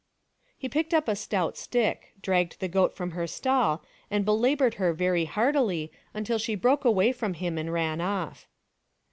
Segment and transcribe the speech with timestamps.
[0.57, 4.93] "He picked up a stout stick, dragged the goat from her stall and belabored her
[4.93, 8.47] very heartily until she broke away from him and ran off.